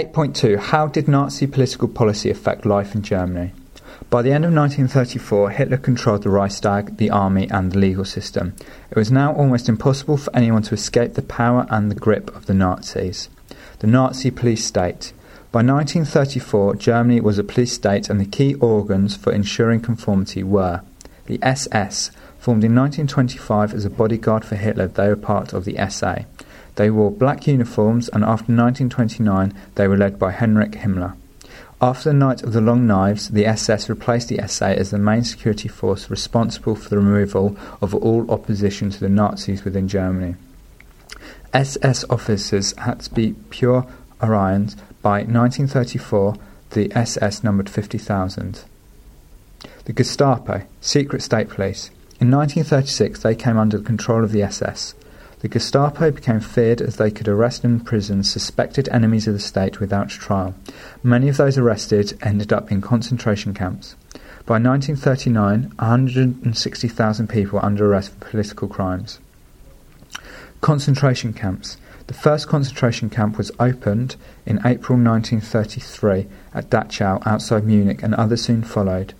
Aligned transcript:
8.2 0.00 0.58
How 0.58 0.86
did 0.86 1.08
Nazi 1.08 1.46
political 1.46 1.86
policy 1.86 2.30
affect 2.30 2.64
life 2.64 2.94
in 2.94 3.02
Germany? 3.02 3.52
By 4.08 4.22
the 4.22 4.32
end 4.32 4.46
of 4.46 4.54
1934, 4.54 5.50
Hitler 5.50 5.76
controlled 5.76 6.22
the 6.22 6.30
Reichstag, 6.30 6.96
the 6.96 7.10
army, 7.10 7.50
and 7.50 7.70
the 7.70 7.78
legal 7.78 8.06
system. 8.06 8.54
It 8.90 8.96
was 8.96 9.12
now 9.12 9.34
almost 9.34 9.68
impossible 9.68 10.16
for 10.16 10.34
anyone 10.34 10.62
to 10.62 10.74
escape 10.74 11.14
the 11.14 11.22
power 11.22 11.66
and 11.68 11.90
the 11.90 11.94
grip 11.94 12.34
of 12.34 12.46
the 12.46 12.54
Nazis. 12.54 13.28
The 13.80 13.88
Nazi 13.88 14.30
police 14.30 14.64
state. 14.64 15.12
By 15.52 15.58
1934, 15.58 16.76
Germany 16.76 17.20
was 17.20 17.36
a 17.36 17.44
police 17.44 17.74
state, 17.74 18.08
and 18.08 18.18
the 18.18 18.24
key 18.24 18.54
organs 18.54 19.16
for 19.16 19.34
ensuring 19.34 19.82
conformity 19.82 20.42
were 20.42 20.80
the 21.26 21.38
SS, 21.42 22.10
formed 22.38 22.64
in 22.64 22.74
1925 22.74 23.74
as 23.74 23.84
a 23.84 23.90
bodyguard 23.90 24.46
for 24.46 24.56
Hitler, 24.56 24.86
they 24.86 25.08
were 25.08 25.16
part 25.16 25.52
of 25.52 25.66
the 25.66 25.76
SA. 25.90 26.20
They 26.76 26.90
wore 26.90 27.10
black 27.10 27.46
uniforms, 27.46 28.08
and 28.08 28.22
after 28.22 28.52
1929, 28.52 29.54
they 29.74 29.88
were 29.88 29.96
led 29.96 30.18
by 30.18 30.32
Heinrich 30.32 30.72
Himmler. 30.72 31.14
After 31.82 32.10
the 32.10 32.14
Night 32.14 32.42
of 32.42 32.52
the 32.52 32.60
Long 32.60 32.86
Knives, 32.86 33.30
the 33.30 33.46
SS 33.46 33.88
replaced 33.88 34.28
the 34.28 34.46
SA 34.46 34.66
as 34.66 34.90
the 34.90 34.98
main 34.98 35.24
security 35.24 35.66
force 35.66 36.10
responsible 36.10 36.74
for 36.74 36.90
the 36.90 36.98
removal 36.98 37.56
of 37.80 37.94
all 37.94 38.30
opposition 38.30 38.90
to 38.90 39.00
the 39.00 39.08
Nazis 39.08 39.64
within 39.64 39.88
Germany. 39.88 40.36
SS 41.54 42.04
officers 42.10 42.76
had 42.76 43.00
to 43.00 43.14
be 43.14 43.34
pure 43.48 43.86
Aryans. 44.20 44.76
By 45.00 45.22
1934, 45.22 46.36
the 46.70 46.92
SS 46.94 47.42
numbered 47.42 47.70
50,000. 47.70 48.64
The 49.86 49.92
Gestapo, 49.92 50.62
secret 50.82 51.22
state 51.22 51.48
police. 51.48 51.90
In 52.20 52.30
1936, 52.30 53.22
they 53.22 53.34
came 53.34 53.56
under 53.56 53.78
the 53.78 53.84
control 53.84 54.22
of 54.22 54.32
the 54.32 54.42
SS. 54.42 54.94
The 55.40 55.48
Gestapo 55.48 56.10
became 56.10 56.40
feared 56.40 56.82
as 56.82 56.96
they 56.96 57.10
could 57.10 57.26
arrest 57.26 57.64
and 57.64 57.80
imprison 57.80 58.24
suspected 58.24 58.90
enemies 58.90 59.26
of 59.26 59.32
the 59.32 59.40
state 59.40 59.80
without 59.80 60.10
trial. 60.10 60.54
Many 61.02 61.30
of 61.30 61.38
those 61.38 61.56
arrested 61.56 62.18
ended 62.20 62.52
up 62.52 62.70
in 62.70 62.82
concentration 62.82 63.54
camps. 63.54 63.96
By 64.44 64.58
1939, 64.58 65.72
160,000 65.78 67.28
people 67.28 67.58
were 67.58 67.64
under 67.64 67.86
arrest 67.86 68.12
for 68.12 68.26
political 68.26 68.68
crimes. 68.68 69.18
Concentration 70.60 71.32
camps. 71.32 71.78
The 72.08 72.14
first 72.14 72.46
concentration 72.46 73.08
camp 73.08 73.38
was 73.38 73.50
opened 73.58 74.16
in 74.44 74.58
April 74.58 74.98
1933 74.98 76.26
at 76.52 76.68
Dachau 76.68 77.26
outside 77.26 77.64
Munich, 77.64 78.02
and 78.02 78.14
others 78.14 78.42
soon 78.42 78.62
followed. 78.62 79.14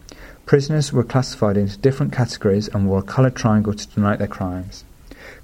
Prisoners 0.45 0.93
were 0.93 1.05
classified 1.05 1.57
into 1.57 1.79
different 1.79 2.13
categories 2.13 2.69
and 2.69 2.87
wore 2.87 2.99
a 2.99 3.03
coloured 3.03 3.37
triangle 3.37 3.73
to 3.73 3.89
denote 3.89 4.19
their 4.19 4.29
crimes. 4.29 4.85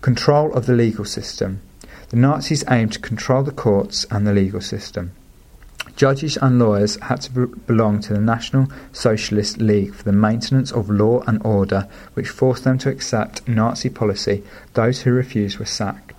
Control 0.06 0.52
of 0.52 0.66
the 0.66 0.72
legal 0.72 1.04
system. 1.04 1.60
The 2.10 2.16
Nazis 2.16 2.62
aimed 2.70 2.92
to 2.92 3.00
control 3.00 3.42
the 3.42 3.50
courts 3.50 4.06
and 4.08 4.24
the 4.24 4.32
legal 4.32 4.60
system. 4.60 5.10
Judges 5.96 6.36
and 6.36 6.60
lawyers 6.60 6.96
had 7.02 7.22
to 7.22 7.32
be- 7.32 7.60
belong 7.66 7.98
to 8.02 8.12
the 8.12 8.20
National 8.20 8.68
Socialist 8.92 9.58
League 9.58 9.92
for 9.92 10.04
the 10.04 10.12
maintenance 10.12 10.70
of 10.70 10.88
law 10.88 11.24
and 11.26 11.44
order, 11.44 11.88
which 12.14 12.28
forced 12.28 12.62
them 12.62 12.78
to 12.78 12.88
accept 12.88 13.48
Nazi 13.48 13.88
policy. 13.88 14.44
Those 14.74 15.00
who 15.00 15.10
refused 15.10 15.58
were 15.58 15.64
sacked. 15.64 16.12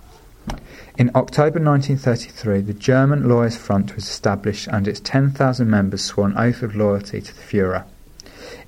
In 0.98 1.10
October 1.14 1.58
1933, 1.58 2.60
the 2.60 2.74
German 2.74 3.26
Lawyers' 3.26 3.56
Front 3.56 3.94
was 3.94 4.04
established 4.06 4.68
and 4.70 4.86
its 4.86 5.00
10,000 5.00 5.66
members 5.66 6.04
swore 6.04 6.26
an 6.26 6.36
oath 6.36 6.60
of 6.60 6.76
loyalty 6.76 7.22
to 7.22 7.34
the 7.34 7.40
Fuhrer. 7.40 7.84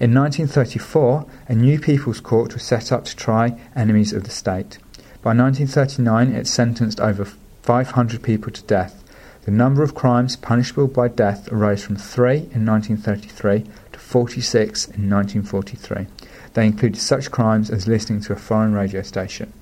In 0.01 0.15
1934, 0.15 1.27
a 1.49 1.55
new 1.55 1.79
People's 1.79 2.21
Court 2.21 2.55
was 2.55 2.63
set 2.63 2.91
up 2.91 3.05
to 3.05 3.15
try 3.15 3.61
enemies 3.77 4.15
of 4.15 4.25
the 4.25 4.31
state. 4.31 4.79
By 5.23 5.35
1939, 5.35 6.35
it 6.35 6.47
sentenced 6.47 6.99
over 6.99 7.27
500 7.63 8.23
people 8.23 8.51
to 8.53 8.63
death. 8.63 9.05
The 9.45 9.51
number 9.51 9.83
of 9.83 9.95
crimes 9.95 10.35
punishable 10.37 10.89
by 10.89 11.09
death 11.09 11.51
rose 11.53 11.85
from 11.85 11.97
3 11.97 12.37
in 12.53 12.65
1933 12.65 13.65
to 13.93 13.99
46 13.99 14.87
in 14.87 15.11
1943. 15.11 16.07
They 16.55 16.65
included 16.65 16.99
such 16.99 17.31
crimes 17.31 17.71
as 17.71 17.87
listening 17.87 18.23
to 18.23 18.33
a 18.33 18.37
foreign 18.37 18.73
radio 18.73 19.03
station. 19.03 19.53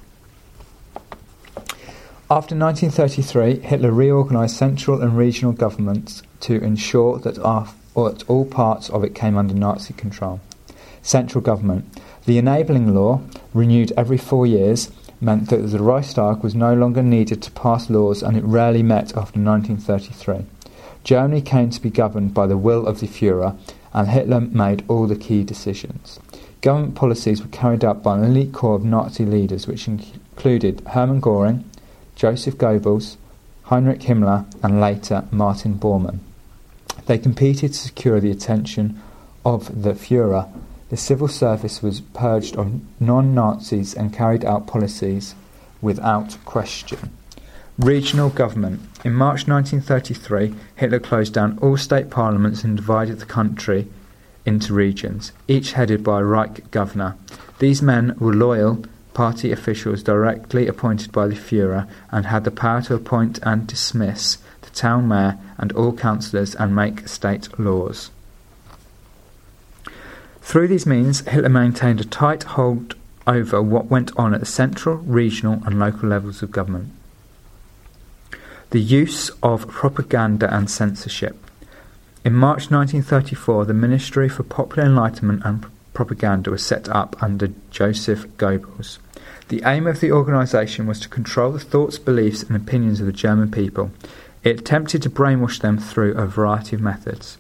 After 2.31 2.55
1933, 2.55 3.61
Hitler 3.61 3.91
reorganized 3.91 4.57
central 4.57 5.03
and 5.03 5.17
regional 5.17 5.53
governments 5.53 6.23
to 6.41 6.63
ensure 6.63 7.19
that 7.19 7.39
all 7.39 8.45
parts 8.45 8.91
of 8.91 9.03
it 9.03 9.15
came 9.15 9.37
under 9.37 9.55
Nazi 9.55 9.95
control. 9.95 10.41
Central 11.03 11.43
government. 11.43 12.01
The 12.27 12.39
enabling 12.39 12.95
law, 12.95 13.23
renewed 13.55 13.93
every 13.97 14.19
four 14.19 14.47
years, 14.47 14.91
meant 15.21 15.51
that 15.51 15.59
the 15.59 15.83
Reichstag 15.83 16.43
was 16.43 16.55
no 16.55 16.75
longer 16.75 17.03
needed 17.03 17.43
to 17.43 17.51
pass 17.51 17.91
laws 17.91 18.23
and 18.23 18.37
it 18.37 18.45
rarely 18.45 18.83
met 18.83 19.17
after 19.17 19.41
1933. 19.41 20.47
Germany 21.05 21.41
came 21.41 21.71
to 21.71 21.81
be 21.81 21.91
governed 21.91 22.35
by 22.35 22.47
the 22.47 22.57
will 22.57 22.87
of 22.87 23.01
the 23.01 23.07
Fuhrer, 23.07 23.57
and 23.93 24.09
Hitler 24.09 24.41
made 24.41 24.85
all 24.89 25.07
the 25.07 25.17
key 25.17 25.43
decisions. 25.43 26.21
Government 26.61 26.95
policies 26.95 27.41
were 27.41 27.49
carried 27.49 27.85
out 27.85 28.03
by 28.03 28.19
an 28.19 28.25
elite 28.25 28.53
corps 28.53 28.75
of 28.75 28.85
Nazi 28.85 29.25
leaders, 29.25 29.67
which 29.67 29.89
included 29.89 30.83
Hermann 30.89 31.21
Göring, 31.21 31.65
Joseph 32.17 32.59
Goebbels, 32.59 33.17
Heinrich 33.65 34.01
Himmler, 34.01 34.45
and 34.63 34.81
later 34.81 35.27
Martin 35.31 35.79
Bormann. 35.79 36.19
They 37.07 37.19
competed 37.19 37.73
to 37.73 37.79
secure 37.79 38.21
the 38.21 38.31
attention 38.31 39.01
of 39.45 39.83
the 39.83 39.93
Fuhrer. 39.93 40.49
The 40.91 40.97
civil 40.97 41.29
service 41.29 41.83
was 41.83 42.01
purged 42.01 42.57
of 42.57 42.81
non 42.99 43.35
Nazis 43.35 43.93
and 43.93 44.13
carried 44.13 44.45
out 44.45 44.67
policies 44.67 45.35
without 45.83 46.39
question. 46.47 47.11
Regional 47.79 48.31
government. 48.31 48.81
In 49.05 49.13
March 49.15 49.47
1933, 49.47 50.55
Hitler 50.77 50.99
closed 50.99 51.35
down 51.35 51.59
all 51.61 51.77
state 51.77 52.09
parliaments 52.09 52.65
and 52.65 52.77
divided 52.77 53.21
the 53.21 53.27
country 53.27 53.87
into 54.47 54.73
regions, 54.73 55.33
each 55.47 55.73
headed 55.73 56.03
by 56.03 56.21
a 56.21 56.25
Reich 56.25 56.71
governor. 56.71 57.17
These 57.59 57.83
men 57.83 58.17
were 58.19 58.33
loyal 58.33 58.85
party 59.13 59.53
officials 59.53 60.03
directly 60.03 60.67
appointed 60.67 61.13
by 61.13 61.27
the 61.27 61.35
Fuhrer 61.35 61.87
and 62.11 62.27
had 62.27 62.45
the 62.45 62.51
power 62.51 62.81
to 62.83 62.95
appoint 62.95 63.39
and 63.43 63.67
dismiss 63.67 64.39
the 64.63 64.71
town 64.71 65.07
mayor 65.07 65.39
and 65.59 65.71
all 65.73 65.93
councillors 65.93 66.55
and 66.55 66.75
make 66.75 67.07
state 67.09 67.59
laws. 67.59 68.11
Through 70.49 70.69
these 70.69 70.87
means, 70.87 71.21
Hitler 71.29 71.51
maintained 71.51 72.01
a 72.01 72.07
tight 72.07 72.45
hold 72.45 72.95
over 73.27 73.61
what 73.61 73.91
went 73.91 74.17
on 74.17 74.33
at 74.33 74.41
the 74.41 74.47
central, 74.47 74.97
regional, 74.97 75.61
and 75.67 75.79
local 75.79 76.09
levels 76.09 76.43
of 76.43 76.51
government. 76.51 76.91
The 78.71 78.81
use 78.81 79.29
of 79.43 79.69
propaganda 79.69 80.51
and 80.51 80.71
censorship. 80.71 81.37
In 82.25 82.33
March 82.33 82.71
1934, 82.71 83.67
the 83.67 83.75
Ministry 83.75 84.27
for 84.31 84.43
Popular 84.43 84.89
Enlightenment 84.89 85.43
and 85.45 85.67
Propaganda 85.93 86.51
was 86.51 86.65
set 86.65 86.89
up 86.89 87.23
under 87.23 87.51
Joseph 87.71 88.27
Goebbels. 88.39 88.97
The 89.49 89.61
aim 89.67 89.87
of 89.87 90.01
the 90.01 90.13
organisation 90.13 90.87
was 90.87 90.99
to 91.01 91.11
control 91.11 91.53
the 91.53 91.61
thoughts, 91.61 91.99
beliefs, 91.99 92.43
and 92.43 92.57
opinions 92.57 93.01
of 93.01 93.07
the 93.07 93.13
German 93.13 93.51
people. 93.51 93.91
It 94.43 94.61
attempted 94.61 95.03
to 95.03 95.11
brainwash 95.11 95.61
them 95.61 95.77
through 95.77 96.15
a 96.15 96.27
variety 96.27 96.75
of 96.75 96.81
methods. 96.81 97.37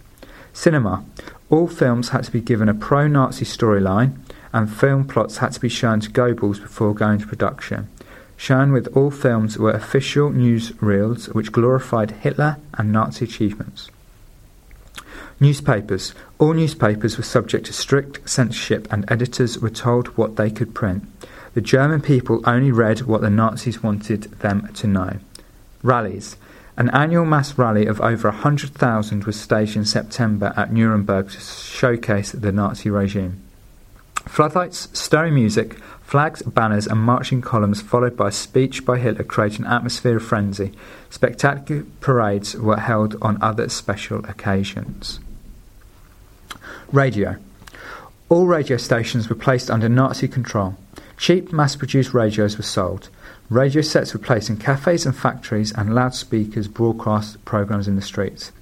Cinema. 0.53 1.07
All 1.51 1.67
films 1.67 2.11
had 2.11 2.25
to 2.25 2.33
be 2.33 2.41
given 2.41 2.69
a 2.69 2.75
pro 2.75 3.07
Nazi 3.07 3.45
storyline, 3.45 4.19
and 4.53 4.71
film 4.71 5.07
plots 5.07 5.39
had 5.39 5.53
to 5.53 5.61
be 5.61 5.69
shown 5.69 6.01
to 6.01 6.11
Goebbels 6.11 6.61
before 6.61 6.95
going 6.95 7.21
to 7.21 7.27
production. 7.27 7.89
Shown 8.37 8.73
with 8.73 8.95
all 8.97 9.11
films 9.11 9.59
were 9.59 9.73
official 9.73 10.31
newsreels 10.31 11.35
which 11.35 11.53
glorified 11.53 12.11
Hitler 12.11 12.59
and 12.75 12.93
Nazi 12.93 13.25
achievements. 13.25 13.91
Newspapers. 15.41 16.15
All 16.39 16.53
newspapers 16.53 17.17
were 17.17 17.25
subject 17.25 17.67
to 17.67 17.73
strict 17.73 18.29
censorship, 18.29 18.87
and 18.91 19.11
editors 19.11 19.59
were 19.59 19.71
told 19.71 20.09
what 20.17 20.37
they 20.37 20.51
could 20.51 20.75
print. 20.75 21.05
The 21.55 21.61
German 21.61 22.01
people 22.01 22.43
only 22.45 22.73
read 22.73 23.03
what 23.03 23.23
the 23.23 23.31
Nazis 23.31 23.83
wanted 23.83 24.25
them 24.41 24.69
to 24.75 24.87
know. 24.87 25.19
Rallies. 25.83 26.37
An 26.79 26.91
annual 26.91 27.25
mass 27.25 27.59
rally 27.59 27.87
of 27.87 28.01
over 28.01 28.29
100,000 28.29 29.25
was 29.25 29.39
staged 29.39 29.75
in 29.75 29.85
September 29.85 30.55
at 30.57 30.73
Nuremberg 30.73 31.29
to 31.33 31.41
showcase 31.41 32.31
the 32.31 32.53
Nazi 32.53 32.89
regime. 32.89 33.43
Floodlights, 34.27 34.89
stirring 34.97 35.35
music, 35.35 35.75
flags, 36.03 36.41
banners, 36.43 36.87
and 36.87 37.01
marching 37.01 37.43
columns, 37.43 37.83
followed 37.83 38.17
by 38.17 38.29
a 38.29 38.33
speech 38.33 38.85
by 38.87 38.97
Hitler, 38.97 39.25
created 39.25 39.59
an 39.59 39.67
atmosphere 39.67 40.19
of 40.19 40.23
frenzy. 40.23 40.71
Spectacular 41.11 41.85
parades 41.99 42.55
were 42.55 42.77
held 42.77 43.17
on 43.21 43.43
other 43.43 43.69
special 43.69 44.25
occasions. 44.27 45.19
Radio. 46.93 47.39
All 48.29 48.47
radio 48.47 48.77
stations 48.77 49.29
were 49.29 49.35
placed 49.35 49.69
under 49.69 49.89
Nazi 49.89 50.29
control. 50.29 50.77
Cheap, 51.19 51.53
mass 51.53 51.75
produced 51.75 52.15
radios 52.15 52.57
were 52.57 52.63
sold. 52.63 53.09
Radio 53.51 53.83
sets 53.83 54.15
were 54.15 54.21
placed 54.21 54.49
in 54.49 54.57
cafes 54.57 55.05
and 55.05 55.15
factories, 55.17 55.73
and 55.73 55.93
loudspeakers 55.93 56.69
broadcast 56.69 57.45
programs 57.45 57.89
in 57.89 57.97
the 57.97 58.03
streets. 58.03 58.53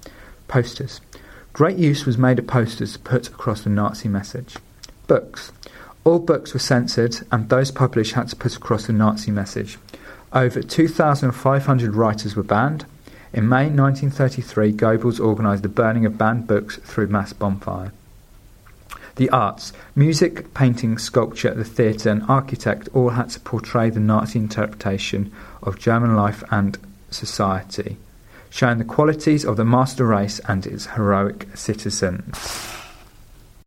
Posters. 0.47 0.99
Great 1.53 1.77
use 1.77 2.05
was 2.05 2.17
made 2.17 2.39
of 2.39 2.47
posters 2.47 2.93
to 2.93 2.99
put 2.99 3.27
across 3.27 3.61
the 3.61 3.69
Nazi 3.69 4.09
message. 4.09 4.57
Books. 5.05 5.51
All 6.03 6.17
books 6.17 6.53
were 6.53 6.59
censored, 6.59 7.17
and 7.31 7.47
those 7.47 7.69
published 7.69 8.13
had 8.13 8.29
to 8.29 8.35
put 8.35 8.55
across 8.55 8.87
the 8.87 8.93
Nazi 8.93 9.29
message. 9.29 9.77
Over 10.33 10.63
2,500 10.63 11.95
writers 11.95 12.35
were 12.35 12.43
banned. 12.43 12.85
In 13.33 13.47
May 13.47 13.69
1933, 13.69 14.73
Goebbels 14.73 15.19
organised 15.19 15.61
the 15.61 15.69
burning 15.69 16.07
of 16.07 16.17
banned 16.17 16.47
books 16.47 16.77
through 16.77 17.07
mass 17.07 17.33
bonfire. 17.33 17.91
The 19.17 19.29
arts, 19.31 19.73
music, 19.95 20.53
painting, 20.53 20.99
sculpture, 20.99 21.53
the 21.53 21.63
theatre, 21.63 22.11
and 22.11 22.23
architect 22.29 22.87
all 22.93 23.09
had 23.09 23.31
to 23.31 23.39
portray 23.39 23.89
the 23.89 23.99
Nazi 23.99 24.37
interpretation 24.37 25.31
of 25.63 25.79
German 25.79 26.15
life 26.15 26.43
and 26.51 26.77
society, 27.09 27.97
showing 28.51 28.77
the 28.77 28.83
qualities 28.83 29.43
of 29.43 29.57
the 29.57 29.65
master 29.65 30.05
race 30.05 30.39
and 30.47 30.67
its 30.67 30.85
heroic 30.85 31.47
citizens. 31.55 32.76